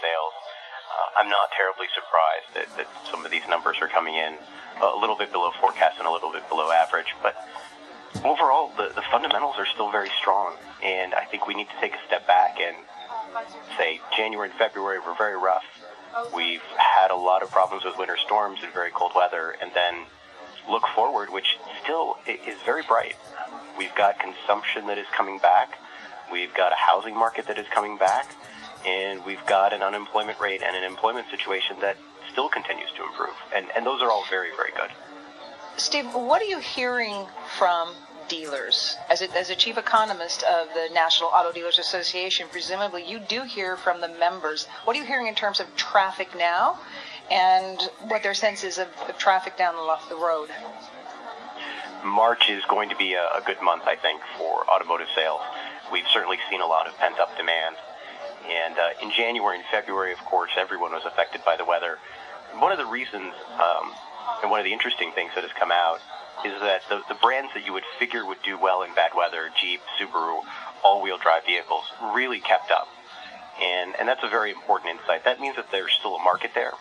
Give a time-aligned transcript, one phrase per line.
[0.00, 0.34] sales,
[0.86, 4.36] uh, I'm not terribly surprised that, that some of these numbers are coming in
[4.82, 7.14] a little bit below forecast and a little bit below average.
[7.22, 7.36] But
[8.24, 10.54] overall, the, the fundamentals are still very strong.
[10.84, 12.76] And I think we need to take a step back and
[13.76, 15.64] say January and February were very rough.
[16.34, 19.56] We've had a lot of problems with winter storms and very cold weather.
[19.60, 20.06] And then
[20.68, 23.16] look forward, which still is very bright.
[23.78, 25.78] We've got consumption that is coming back.
[26.32, 28.34] We've got a housing market that is coming back.
[28.84, 31.96] And we've got an unemployment rate and an employment situation that
[32.30, 33.34] still continues to improve.
[33.54, 34.90] And, and those are all very, very good.
[35.76, 37.26] Steve, what are you hearing
[37.58, 37.94] from
[38.28, 38.96] dealers?
[39.10, 43.42] As a, as a chief economist of the National Auto Dealers Association, presumably you do
[43.42, 44.66] hear from the members.
[44.84, 46.78] What are you hearing in terms of traffic now
[47.30, 50.48] and what their sense is of, of traffic down the, the road?
[52.04, 55.40] March is going to be a, a good month, I think, for automotive sales.
[55.92, 57.76] We've certainly seen a lot of pent up demand.
[58.48, 61.98] And uh, in January and February, of course, everyone was affected by the weather.
[62.58, 63.92] One of the reasons, um,
[64.42, 65.98] and one of the interesting things that has come out,
[66.44, 69.50] is that the, the brands that you would figure would do well in bad weather,
[69.60, 70.40] Jeep, Subaru,
[70.84, 72.88] all-wheel drive vehicles, really kept up.
[73.60, 75.24] And, and that's a very important insight.
[75.24, 76.72] That means that there's still a market there.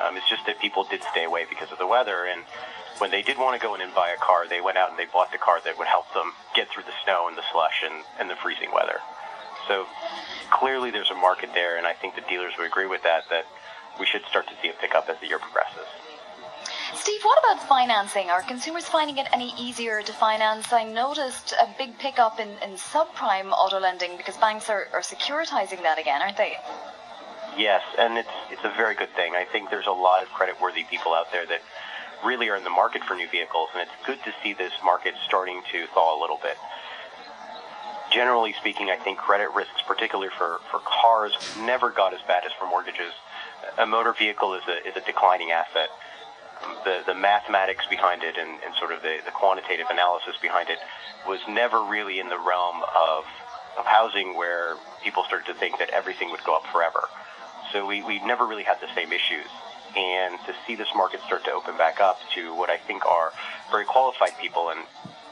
[0.00, 2.24] Um, it's just that people did stay away because of the weather.
[2.24, 2.42] And
[2.98, 4.98] when they did want to go in and buy a car, they went out and
[4.98, 7.82] they bought the car that would help them get through the snow and the slush
[7.84, 9.00] and, and the freezing weather.
[9.68, 9.86] So
[10.50, 13.46] clearly there's a market there, and I think the dealers would agree with that, that
[13.98, 15.86] we should start to see a pickup as the year progresses.
[16.94, 18.30] Steve, what about financing?
[18.30, 20.72] Are consumers finding it any easier to finance?
[20.72, 25.82] I noticed a big pickup in, in subprime auto lending because banks are, are securitizing
[25.82, 26.56] that again, aren't they?
[27.56, 29.34] Yes, and it's it's a very good thing.
[29.34, 31.62] I think there's a lot of credit-worthy people out there that
[32.24, 35.14] really are in the market for new vehicles, and it's good to see this market
[35.24, 36.56] starting to thaw a little bit
[38.10, 42.52] generally speaking, I think credit risks, particularly for, for cars, never got as bad as
[42.58, 43.12] for mortgages.
[43.78, 45.88] A motor vehicle is a, is a declining asset.
[46.84, 50.78] The, the mathematics behind it and, and sort of the, the quantitative analysis behind it
[51.28, 53.24] was never really in the realm of,
[53.78, 57.08] of housing where people started to think that everything would go up forever.
[57.72, 59.50] So we, we never really had the same issues.
[59.96, 63.32] And to see this market start to open back up to what I think are
[63.70, 64.80] very qualified people and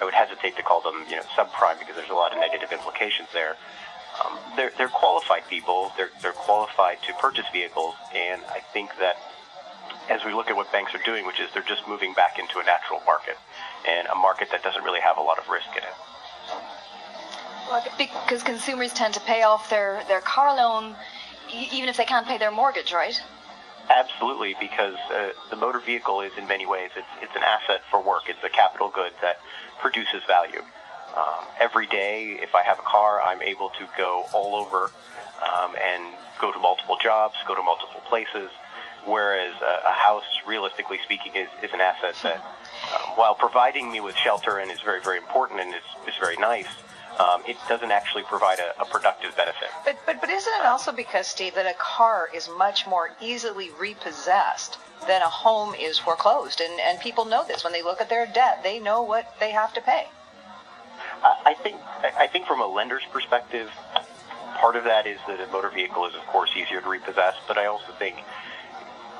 [0.00, 2.72] I would hesitate to call them, you know, subprime because there's a lot of negative
[2.72, 3.56] implications there.
[4.20, 5.92] Um, they're, they're qualified people.
[5.96, 9.16] They're, they're qualified to purchase vehicles, and I think that
[10.08, 12.58] as we look at what banks are doing, which is they're just moving back into
[12.58, 13.36] a natural market
[13.86, 15.94] and a market that doesn't really have a lot of risk in it.
[17.68, 20.96] Well, because consumers tend to pay off their, their car loan
[21.52, 23.20] even if they can't pay their mortgage, right?
[23.90, 28.00] Absolutely, because uh, the motor vehicle is in many ways it's it's an asset for
[28.00, 28.28] work.
[28.28, 29.40] It's a capital good that
[29.80, 30.62] produces value.
[31.16, 34.92] Um, every day, if I have a car, I'm able to go all over
[35.42, 36.04] um, and
[36.40, 38.50] go to multiple jobs, go to multiple places.
[39.06, 44.00] Whereas a, a house, realistically speaking, is, is an asset that, um, while providing me
[44.00, 46.68] with shelter and is very, very important and is, is very nice,
[47.20, 49.68] um, it doesn't actually provide a, a, productive benefit.
[49.84, 53.70] But, but, but isn't it also because, Steve, that a car is much more easily
[53.78, 56.60] repossessed than a home is foreclosed?
[56.60, 57.62] And, and people know this.
[57.62, 60.06] When they look at their debt, they know what they have to pay.
[61.22, 61.76] I think,
[62.18, 63.70] I think from a lender's perspective,
[64.56, 67.34] part of that is that a motor vehicle is, of course, easier to repossess.
[67.46, 68.16] But I also think,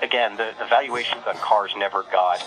[0.00, 2.42] again, the, the valuations on cars never got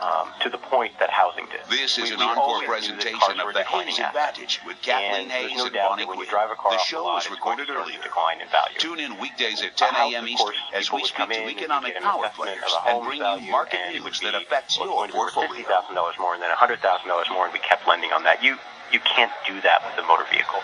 [0.00, 1.60] um, to the point that housing did.
[1.68, 5.74] This is we, an encore presentation of the Hays Advantage with Kathleen Hays no and
[5.74, 6.18] Bonnie Quinn.
[6.18, 7.98] You drive a car the show was recorded earlier.
[8.02, 8.78] Decline in value.
[8.78, 10.26] Tune in weekdays at 10 a.m.
[10.28, 14.78] Eastern as we speak to economic power players and bring you market news that affects
[14.78, 15.48] your portfolio.
[15.48, 18.24] Fifty thousand dollars more and then hundred thousand dollars more, and we kept lending on
[18.24, 18.42] that.
[18.42, 18.56] You
[18.92, 20.60] you can't do that with a motor vehicle,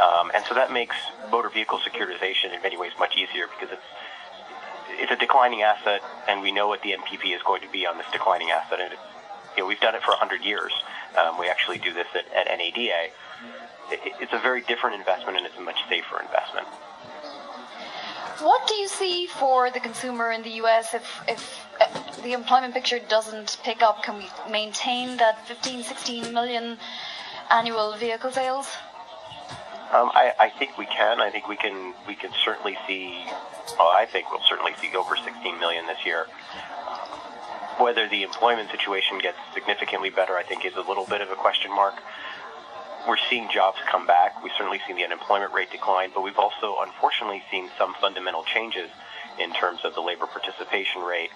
[0.00, 0.96] um, and so that makes
[1.30, 3.86] motor vehicle securitization in many ways much easier because it's
[5.00, 7.98] it's a declining asset, and we know what the NPV is going to be on
[7.98, 8.92] this declining asset, and
[9.56, 10.72] you know, we've done it for 100 years.
[11.18, 13.10] Um, we actually do this at, at NADA.
[13.90, 16.66] It, it's a very different investment and it's a much safer investment.
[18.40, 20.94] What do you see for the consumer in the U.S.
[20.94, 24.02] if, if the employment picture doesn't pick up?
[24.02, 26.78] Can we maintain that 15, 16 million
[27.50, 28.68] annual vehicle sales?
[29.92, 31.20] Um, I, I think we can.
[31.20, 31.92] I think we can.
[32.08, 33.12] We can certainly see.
[33.76, 36.26] Well, I think we'll certainly see over 16 million this year.
[37.76, 41.36] Whether the employment situation gets significantly better, I think, is a little bit of a
[41.36, 42.00] question mark.
[43.06, 44.42] We're seeing jobs come back.
[44.42, 48.88] We've certainly seen the unemployment rate decline, but we've also, unfortunately, seen some fundamental changes
[49.40, 51.30] in terms of the labor participation rate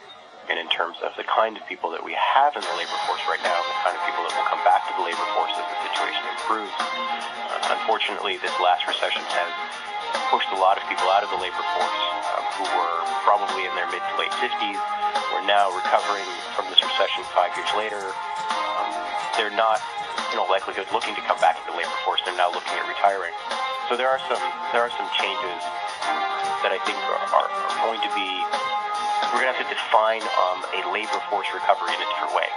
[0.48, 3.20] and in terms of the kind of people that we have in the labor force
[3.28, 5.66] right now, the kind of people that will come back to the labor force as
[5.66, 7.05] the situation improves.
[7.86, 9.50] Unfortunately, this last recession has
[10.34, 12.02] pushed a lot of people out of the labor force
[12.34, 14.74] um, who were probably in their mid to late 50s.
[15.30, 16.26] We're now recovering
[16.58, 18.02] from this recession five years later.
[18.02, 18.90] Um,
[19.38, 19.78] they're not,
[20.34, 22.18] in all likelihood, looking to come back into the labor force.
[22.26, 23.30] They're now looking at retiring.
[23.86, 24.42] So there are some
[24.74, 25.62] there are some changes
[26.66, 27.50] that I think are, are
[27.86, 28.30] going to be
[29.32, 32.48] we're going to have to define um, a labor force recovery in a different way.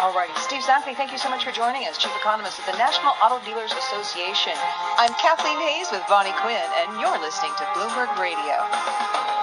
[0.00, 0.32] All righty.
[0.38, 3.42] Steve Szakaly, thank you so much for joining us, Chief Economist at the National Auto
[3.44, 4.54] Dealers Association.
[4.96, 9.37] I'm Kathleen Hays with Bonnie Quinn, and you're listening to Bloomberg Radio.